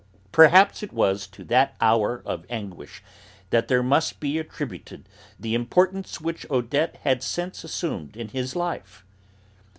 Perhaps 0.31 0.81
it 0.81 0.91
was 0.91 1.27
to 1.27 1.43
that 1.43 1.75
hour 1.79 2.23
of 2.25 2.43
anguish 2.49 3.03
that 3.51 3.67
there 3.67 3.83
must 3.83 4.19
be 4.19 4.39
attributed 4.39 5.07
the 5.39 5.53
importance 5.53 6.19
which 6.19 6.43
Odette 6.49 6.95
had 7.03 7.21
since 7.21 7.63
assumed 7.63 8.17
in 8.17 8.29
his 8.29 8.55
life. 8.55 9.05